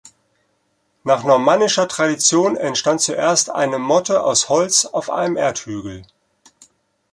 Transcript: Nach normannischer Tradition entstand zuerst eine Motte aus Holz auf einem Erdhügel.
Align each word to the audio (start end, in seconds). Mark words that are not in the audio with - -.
Nach 1.03 1.23
normannischer 1.23 1.87
Tradition 1.87 2.57
entstand 2.57 3.01
zuerst 3.01 3.51
eine 3.51 3.77
Motte 3.77 4.23
aus 4.23 4.49
Holz 4.49 4.85
auf 4.85 5.11
einem 5.11 5.37
Erdhügel. 5.37 6.01